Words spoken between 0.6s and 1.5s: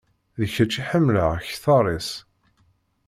i ḥemmleɣ